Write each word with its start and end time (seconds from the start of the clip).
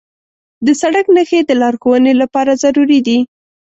د 0.65 0.67
سړک 0.81 1.05
نښې 1.15 1.39
د 1.45 1.51
لارښوونې 1.61 2.13
لپاره 2.21 2.59
ضروري 2.63 2.99
دي. 3.07 3.19